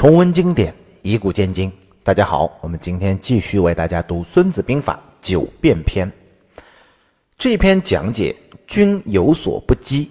[0.00, 1.70] 重温经典，以古鉴今。
[2.02, 6.10] 大家好，我们今天继续为大家读《孙子兵法·九变篇》。
[7.36, 8.34] 这篇讲解
[8.66, 10.10] 军有所不击，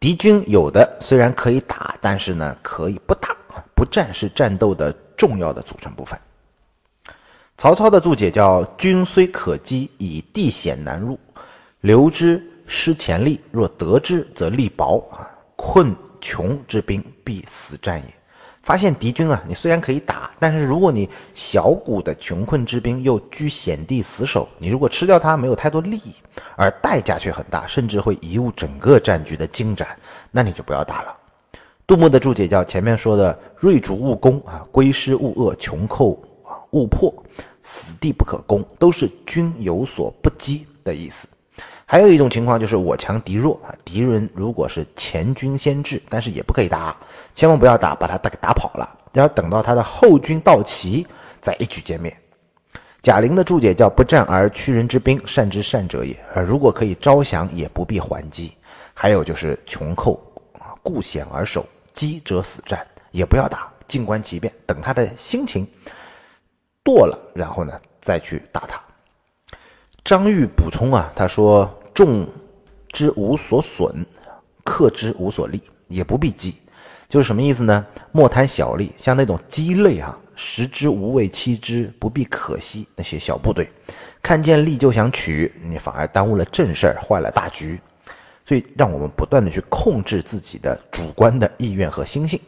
[0.00, 3.28] 敌军有的虽然可以打，但是呢可以不打，
[3.76, 6.18] 不战是战斗的重要的组成部分。
[7.58, 11.16] 曹操的注解叫：“军虽可击，以地险难入，
[11.82, 15.08] 留之失前力；若得之，则力薄，
[15.54, 18.14] 困穷之兵必死战也。”
[18.62, 26.14] 发现敌军啊，你虽然可以打，但是如果你小股的穷困之兵又居险地死守，你如果吃掉它没有太多利益，
[26.56, 29.88] 而代价却很大，甚至会贻误整个战局的进展，
[30.30, 31.16] 那你就不要打了。
[31.86, 36.22] 杜牧的注解叫前面说的“锐主勿攻啊，归师勿遏，穷寇
[36.70, 37.12] 勿迫，
[37.64, 41.26] 死地不可攻”，都是军有所不击的意思。
[41.90, 46.96] 还有一种情况就是我强敌弱啊，敌人如果是前军先至，但是也不可以打，
[47.34, 51.04] 千万不要打，把他打给打跑了，要等到他的后军到齐
[51.40, 52.16] 再一举歼灭。
[53.02, 56.16] 贾玲的注解叫不战而屈人之兵，善之善者也。
[56.32, 58.52] 而如果可以招降，也不必还击。
[58.94, 60.22] 还有就是穷寇
[60.60, 65.66] 啊，固险而守，击者死战，也不要打，静观其变，等他的心情
[66.84, 68.80] 堕了，然后呢再去打他。
[70.04, 71.68] 张玉补充啊，他说。
[72.00, 72.26] 众
[72.88, 74.02] 之无所损，
[74.64, 76.54] 克之无所利，也不必击，
[77.10, 77.84] 就是什么意思呢？
[78.10, 82.88] 莫贪小利，像那种鸡肋啊，食之无味，弃之不必可惜。
[82.96, 83.68] 那些小部队，
[84.22, 87.78] 看见利就想取，你反而耽误了正事儿，坏了大局。
[88.46, 92.40] 所以，让我们不断的去控制自己的主观的意愿和心性。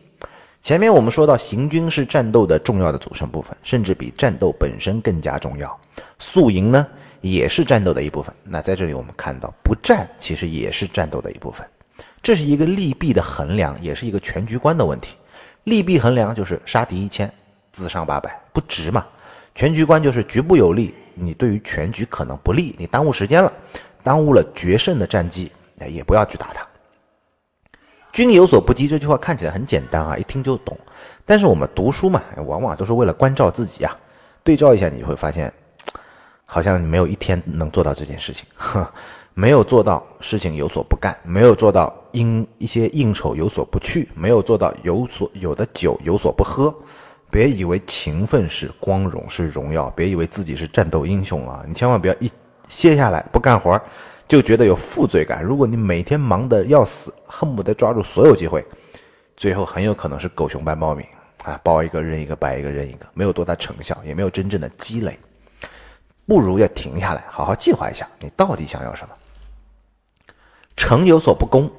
[0.62, 5.78] 前面我们说到，行军是战斗的重要的组成部分，甚至比战斗本身更加重要。
[6.19, 6.87] 宿营呢？
[7.23, 8.34] 也是战斗的一部分。
[8.45, 11.67] 那在这里我们看到，不战其实也是战斗的一部分。
[12.23, 15.17] 这是一个利弊的衡量，也是一个全局观的问题。
[15.65, 17.33] 利弊衡量就是杀敌一千，
[17.73, 19.06] 自伤八百，不值嘛。
[19.55, 23.53] 全局观就是局部有利，你对于全局可能不利，你耽误时间了，
[24.03, 26.66] 耽误了决胜的战机，那也不要去打它。
[28.12, 30.78] 军有所不击这句话看起来很简单啊，一听就懂。
[31.25, 33.97] 但是我们读书嘛，往往都是为了关照自己啊。
[34.44, 35.53] 对照一下，你会发现。
[36.52, 38.86] 好像你没有一天能做到这件事情，呵
[39.32, 46.74] 没有做到事情有所不干，没有做到因一些应酬有所不去，没有做到有所有的酒有所不喝。
[47.30, 51.64] 别以为勤奋是光荣是荣耀，别以为自己是战斗英雄啊！
[51.66, 52.30] 你千万不要一
[52.69, 53.80] 歇下来不干活
[54.28, 55.42] 就觉得有负罪感。
[55.42, 58.62] 如果你每天忙得要死，恨不得抓住所有机会，
[59.38, 61.06] 最后很有可能是狗熊般报名
[61.44, 65.19] 啊，包一个扔一个，白一个扔一个，没有多大成效，也没有真正的积累。
[66.27, 69.15] 不如要停下来，好好计划一下，你到底想要什么？
[70.77, 71.71] 城有所不攻，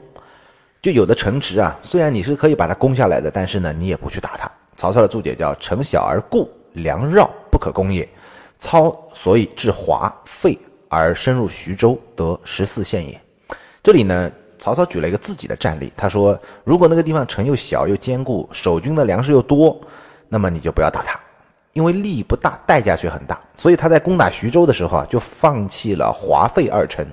[0.81, 4.49] 就有的城池啊，虽然你是可以把它攻下来的，但是呢，你也不去打它。
[4.75, 8.07] 曹操的注解叫“城小而固，粮绕不可攻也”。
[8.59, 13.19] 操所以至华废而深入徐州，得十四县也。
[13.81, 19.79] 这里呢，曹操举了一个自己的战例，他说：如果那个地方城又小又坚固，守军的粮食又多，
[20.29, 21.19] 那么你就不要打它。
[21.73, 27.03] 因为利益不大，代价却很大，所以他在攻打徐州的时候啊，就放弃了华废二城，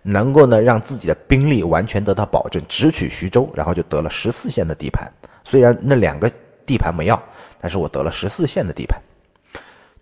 [0.00, 5.06] 能够呢让自己的兵力完全得到保证，直取徐州，然后就得了十四县的地盘。
[5.44, 6.30] 虽然那两个
[6.64, 7.22] 地盘没要，
[7.60, 8.98] 但是我得了十四县的地盘。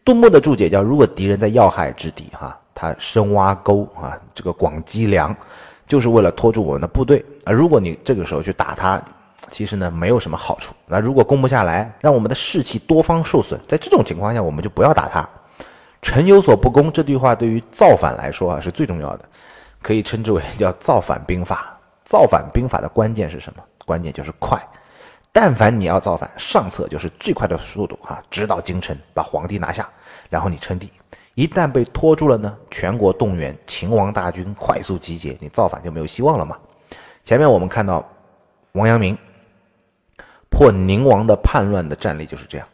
[0.04, 5.34] 杜牧的注解叫：如果敌人在要害之地，哈，他深挖沟啊，这个广积粮，
[5.88, 7.52] 就是为了拖住我们的部队啊。
[7.52, 9.02] 如果你这个时候去打他。
[9.50, 10.75] 其实呢，没有什么好处。
[10.87, 15.28] 那如果攻不下来，让我们的士气多方受损，在这种情况下，我们就不要打他。
[16.03, 19.25] 臣有所不攻这句话对于造反来说啊是最重要的，
[19.81, 21.78] 可以称之为叫造反兵法。
[22.05, 23.62] 造反兵法的关键是什么？
[23.87, 24.60] 关键就是快。
[25.32, 29.88] 但凡你要造反，上策就是最快的速度啊，直捣京城，把皇帝拿下，
[30.28, 30.93] 然后你称帝。
[31.34, 36.56] 一旦被拖住了呢，全国动员，秦王大军快速集结，你造反就没有希望了嘛。
[37.25, 38.06] 前面我们看到
[38.72, 39.16] 王阳明。
[40.54, 42.67] 破宁王的叛乱的战例就是这样。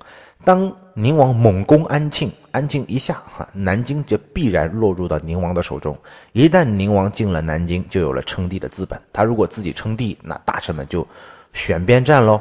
[0.44, 5.96] 当宁王猛攻安庆，安庆一下，哈，南京就必然落入到宁王的手中。
[6.32, 9.00] 一旦宁王进了南京，就有了称帝的资本。
[9.14, 11.06] 他如果自己称帝，那大臣们就
[11.55, 12.38] 选边站喽。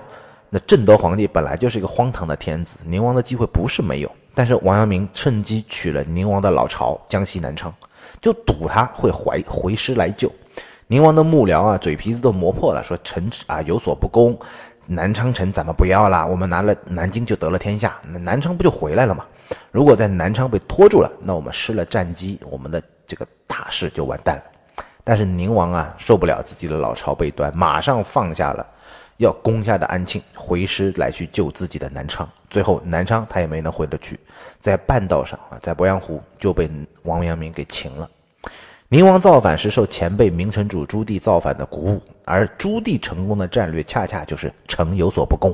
[0.50, 4.12] 那正德皇帝本来就是一个荒唐的天子，宁王的机会不是没有。
[4.34, 7.74] 但是王阳明趁机取了宁王的老巢江西南昌，
[8.20, 10.30] 就赌他会回回师来救。
[10.88, 14.38] 宁王的幕僚啊，嘴皮子都磨破了，说臣啊有所不公。
[14.92, 19.24] 南昌城咱们不要了，我们拿了南京就得了天下，那南昌不就回来了吗？
[19.72, 24.44] 如果在南昌被拖住了，那我们失了战机，我们的这个大事就完蛋了。
[25.04, 28.66] 但是宁王啊受不了自己的老巢被端，马上放下了
[29.18, 32.28] 要攻下的安庆，回师来去救自己的南昌。
[32.50, 34.20] 最后南昌他也没能回得去，
[34.60, 36.68] 在半道上啊，在鄱阳湖就被
[37.04, 38.10] 王阳明给擒了。
[38.88, 45.52] 明王造反是受前辈明成祖朱棣造反的鼓舞，而朱棣成功的战略恰恰就是城有所不攻。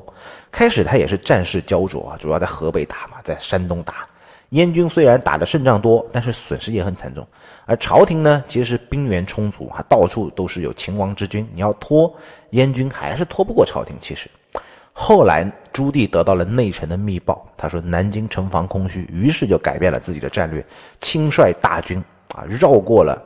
[0.52, 4.06] 开始他也是战事焦灼啊，主要在河北打嘛，在山东打。
[4.50, 7.26] 燕军虽然打的胜仗多，但是损失也很惨重。
[7.66, 12.14] 而朝廷呢，其实兵源充足，啊到处都是有秦王之军，你要拖
[12.52, 13.96] 燕军还是拖不过朝廷。
[14.00, 14.30] 其实，
[14.92, 20.64] 后来朱棣得到了内臣的密报，他说南京城防空虚，于是就改变了自己的战略，
[21.00, 22.04] 亲率大军。
[22.34, 23.22] 啊，绕过了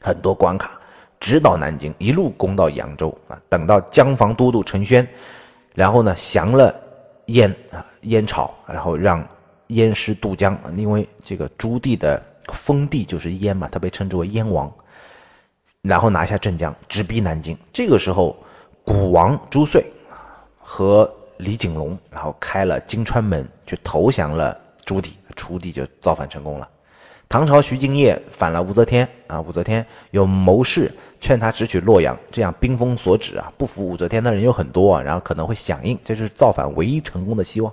[0.00, 0.72] 很多关卡，
[1.24, 3.40] 直捣南京，一路攻到扬州啊。
[3.48, 5.08] 等到江防都督陈宣，
[5.74, 6.78] 然后呢降了
[7.28, 9.26] 燕啊燕朝，然后让
[9.68, 10.54] 燕师渡江。
[10.76, 14.70] 因为这个朱棣的封地就是燕嘛，他被称之为燕王。
[15.80, 17.56] 然后拿下镇江，直逼南京。
[17.72, 18.36] 这个时候，
[18.84, 19.82] 古王朱遂
[20.58, 24.54] 和李景隆，然后开了金川门，去投降了
[24.84, 26.68] 朱棣，朱棣就造反成功了。
[27.28, 29.40] 唐朝徐敬业反了武则天啊！
[29.40, 30.90] 武则天有谋士
[31.20, 37.72] 劝他直取洛阳，这样兵锋所指啊，不服武则天的人有很多啊，然后可能会响应，这是造反唯一成功的希望。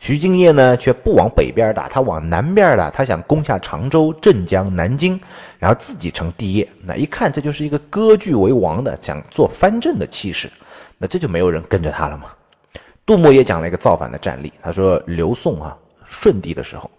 [0.00, 5.20] 徐敬业呢，却不往北边打，他往南边打，他想攻下常州、镇江、南京，
[5.58, 6.66] 然后自己成帝业。
[6.82, 10.50] 那一看，这就是一个割据为王的，想做藩镇的气势，
[10.98, 12.32] 那这就没有人跟着他了嘛。
[13.06, 16.90] 杜牧也讲了一个造反的战例，他说刘宋啊，顺帝的时候。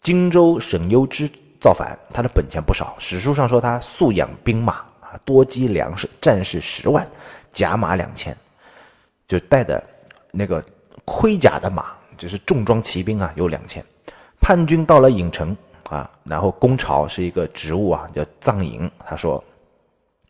[0.00, 1.28] 荆州沈攸之
[1.60, 2.94] 造反，他的本钱不少。
[2.98, 7.04] 史书上说他素养兵马啊，多积粮食，战士十万，
[7.52, 8.36] 甲马两千，
[9.26, 9.82] 就带的
[10.30, 10.62] 那个
[11.04, 13.84] 盔甲的马，就是重装骑兵啊，有两千。
[14.40, 15.56] 叛军到了郢城
[15.88, 18.88] 啊，然后攻巢是一个职务啊，叫藏营。
[19.04, 19.42] 他说，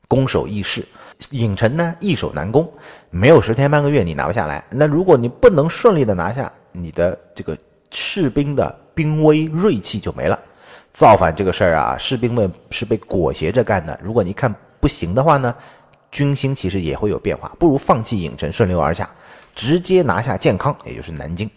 [0.08, 0.86] 攻守易势，
[1.30, 2.72] 郢城呢易守难攻，
[3.10, 4.64] 没有十天半个月你拿不下来。
[4.70, 7.58] 那如果你不能顺利的拿下，你的这个
[7.90, 8.74] 士兵的。
[8.96, 10.38] 兵威锐气就没了，
[10.94, 14.00] 造反这个事儿啊，士兵们是被裹挟着干的。
[14.02, 15.54] 如果你看不行的话呢，
[16.10, 19.08] 军心其实也会有变化，不如放弃郢城，顺流而下，
[19.54, 21.48] 直接拿下建康，也就是南京，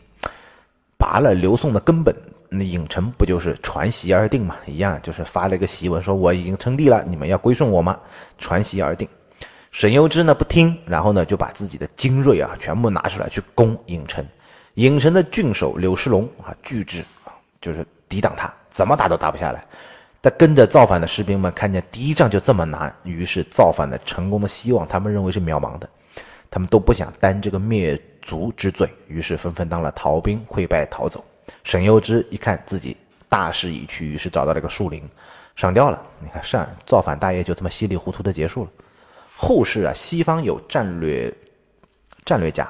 [0.98, 2.14] 拔了刘宋的根本。
[2.52, 4.56] 那郢城不就是传檄而定嘛？
[4.66, 7.98] 一样，就是发了一个檄文，说我已经称帝了，你们要归顺我吗？
[8.38, 9.08] 传檄而定。
[9.72, 14.26] 沈攸之呢不听，然后呢就把自己的精锐啊全部拿出来去攻郢城。
[14.76, 17.04] 郢城的郡守柳世龙啊拒之。
[17.62, 19.64] 就是抵挡他，怎么打都打不下来。
[20.22, 25.90] 但跟着造反的士兵们看见第一仗就这么难，于是造反的成功的希望，他们认为是渺茫的。
[26.52, 31.24] 他们都不想担这个灭族之罪，于是纷纷当了逃兵，溃败逃走。
[31.64, 32.98] 沈攸之一看自己
[33.30, 35.08] 大势已去，于是找到了一个树林，
[35.56, 36.02] 上吊了。
[36.20, 38.70] 你看，上造反大业就这么稀里糊涂的结束了。
[39.38, 41.34] 后世啊，西方有战略
[42.26, 42.70] 战略家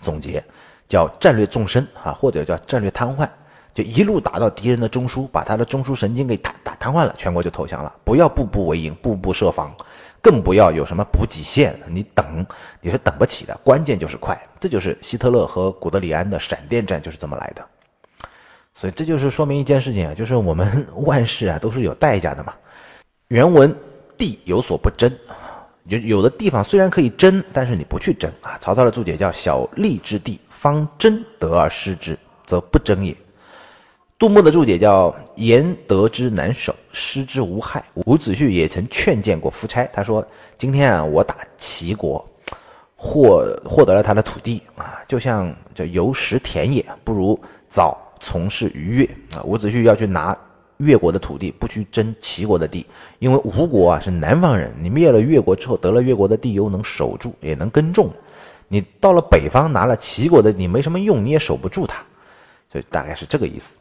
[0.00, 0.44] 总结，
[0.86, 3.28] 叫战略纵深啊，或者叫战略瘫痪。
[3.74, 7.92] 就一路打到敌人的中枢，把他的中枢神经给打打瘫痪了，全国就投降了。
[8.04, 9.74] 不要步步为营，步步设防，
[10.20, 12.46] 更不要有什么补给线，你等
[12.80, 13.58] 你是等不起的。
[13.64, 17.64] 关键就是快，这就是希特勒和古德里安的闪电战就是这么来的。
[18.74, 22.52] 所以这就是说明一件事情啊，就是我们万事啊都是有代价的嘛。
[23.28, 23.74] 原文
[24.18, 25.10] 地有所不争，
[25.84, 28.58] 有有的地方虽然可以争，但是你不去争啊。
[28.60, 33.16] 曹操的注解叫小利之地，方争得而失之，则不争也。
[34.22, 37.84] 杜牧的注解叫“言得之难守，失之无害”。
[38.06, 40.24] 伍子胥也曾劝谏过夫差，他说
[40.56, 42.24] ：“今天啊，我打齐国，
[42.94, 47.36] 获获得了他的土地啊，就像叫游食田野，不如
[47.68, 49.04] 早从事于越
[49.36, 50.38] 啊。”伍子胥要去拿
[50.76, 52.86] 越国的土地，不去争齐国的地，
[53.18, 58.08] 因为吴国啊是南方人，你灭了越国之后，得了越国的地，又能守住，也能耕种。
[58.68, 62.00] 你到了北方拿了齐国的，你没什么用，你也守不住它，
[62.70, 63.80] 所以大概是这个意思。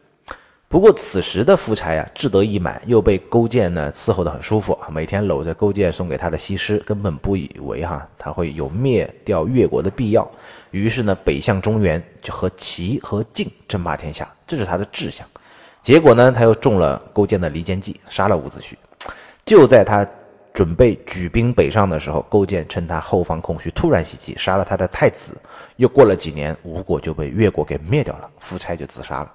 [0.71, 10.25] 不过此时的夫差啊，志得意满，又被勾践呢伺候得很舒服，每天搂着勾践送给他的西施，根本不以为哈他会有灭掉越国的必要。
[10.71, 15.27] 于是呢，北向中原，就和齐和晋争霸天下，这是他的志向。
[15.81, 18.75] 结果呢，他又中了勾践的离间计，杀了伍子胥。
[19.43, 20.07] 就在他
[20.53, 25.35] 准备举兵北上的时候，勾践趁他后方空虚，突然袭击，杀了他的太子。
[25.75, 29.31] 又过了几年，吴国就被越国给灭掉了，夫差就自杀了。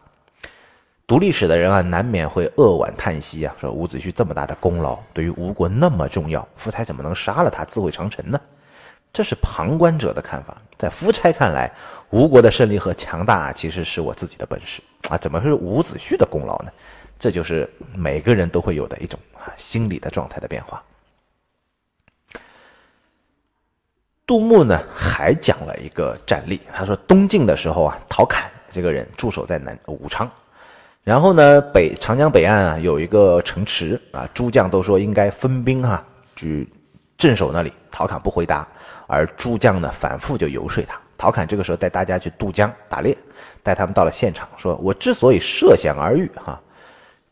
[1.07, 8.41] 读历史的人啊，难免会扼腕叹息啊，说伍子胥这么大的功劳，对于吴国那么重要，夫差怎么能杀了他，自毁长城呢？
[9.13, 11.73] 这是旁观者的看法，在夫差看来，
[12.11, 16.73] 吴国的胜利和强大其实是我自己的本事啊，怎么会是伍子胥的功劳呢？
[17.21, 20.83] 这就是每个人都会有的一种啊心理的状态的变化。
[24.27, 30.29] 杜牧呢还讲了一个战例，他说东晋的时候啊，陶侃这个人驻守在南武昌，
[31.07, 36.69] 然后呢北长江北岸啊有一个城池啊，诸将都说应该分兵哈去
[37.17, 38.67] 镇守那里，陶侃不回答，
[39.07, 43.17] 而诸将呢反复就游说他，陶侃这个时候带大家去渡江打猎，
[43.63, 46.61] 带他们到了现场，说我之所以设想而遇哈，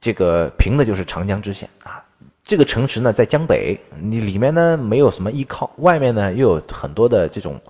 [0.01, 2.01] 这个凭的就是长江之险啊。
[2.45, 7.61] 这个城池呢，在江北，你里面呢没有什么依靠，外面呢又有很多的这种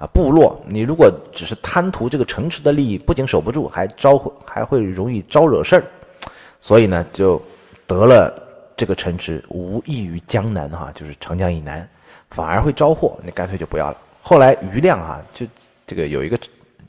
[0.00, 5.84] 啊部落，你如果只是贪图这个城池的利益，不仅守不住，还招还会容易招惹事儿，
[6.60, 7.40] 所以呢，就
[7.86, 8.34] 得了
[8.76, 11.88] 这个城池无异于江南哈，就是长江以南，
[12.30, 13.96] 反而会招祸，你干脆就不要了。
[14.22, 15.46] 后来余亮啊，就
[15.86, 16.36] 这个有一个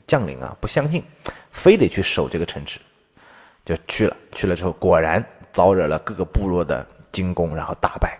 [0.06, 1.04] 将领啊，不相信，
[1.52, 2.80] 非得去守这个城池，
[3.64, 6.84] 就去了，去了之后果然招惹了各个部落的。
[7.12, 8.18] 进攻，然后大败。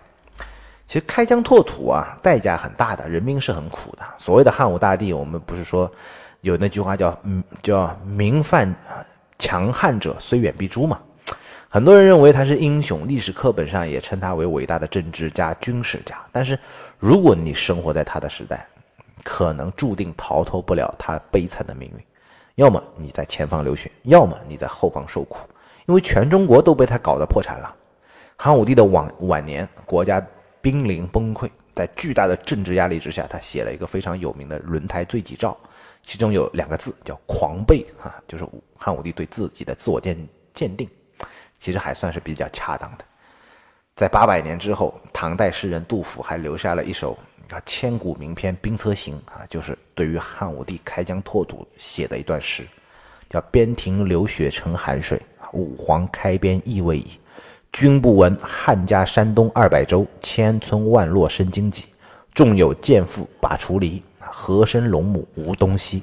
[0.93, 4.03] 其实开疆拓土啊，代价很大的，人民是很苦的。
[4.19, 5.91] 所谓的汉武大帝，我们不是说
[6.43, 8.71] 有那句话叫“嗯，叫民犯
[9.39, 11.01] 强汉者，虽远必诛”嘛？
[11.71, 16.19] 很多人认为他是英雄，历史课本上也称他为伟大的政治家、军事家。
[16.31, 16.59] 但是，
[16.99, 18.67] 如果你生活在他的时代，
[19.25, 22.05] 可能注定逃脱不了他悲惨的命运。
[22.57, 25.39] 要么你在前方流血，要么你在后方受苦，
[25.87, 27.75] 因为全中国都被他搞得破产了。
[28.37, 30.23] 汉武帝的晚晚年，国家
[30.63, 35.51] 濒临崩溃，在巨大的政治压力之下，他写了一个非常有名的《轮台罪己诏》，
[36.05, 38.47] 其中有两个字叫“狂悖”啊，就是
[38.79, 40.17] 汉武帝对自己的自我鉴
[40.55, 40.89] 鉴定，
[41.59, 43.05] 其实还算是比较恰当的。
[43.97, 47.19] 在八百年之后，唐代诗人杜甫还留下了一首
[47.51, 52.65] 啊千古名篇《兵车行》啊，就是对于汉武帝开疆拓土写的一段诗，
[53.29, 55.21] 叫“边庭流血成寒水，
[55.53, 57.19] 武皇开边意未已。”
[57.73, 61.87] 君不闻汉家山东二百州，千村万落生荆棘。
[62.35, 66.03] 纵有剑妇把锄犁，何生龙母无东西？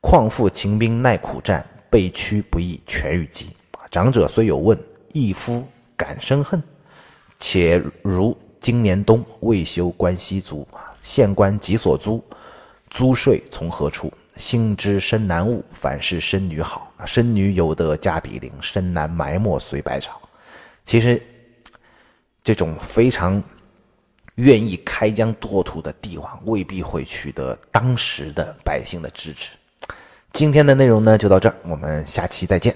[0.00, 3.50] 况复秦兵耐苦战，被驱不亦全与鸡。
[3.92, 4.76] 长者虽有问，
[5.12, 5.64] 一夫
[5.96, 6.60] 敢生恨？
[7.38, 10.66] 且如今年冬，未休关西卒，
[11.04, 12.22] 县官急所租，
[12.90, 14.12] 租税从何处？
[14.36, 16.92] 心知生男恶，反是生女好。
[17.04, 20.20] 生女有德家比邻，生男埋没随百草。
[20.84, 21.22] 其实，
[22.42, 23.42] 这种非常
[24.34, 29.50] 愿意开疆拓土的帝王，未必会取得当时的百姓的支持。
[30.32, 32.74] 今天的内容呢，就到这儿，我们下期再见。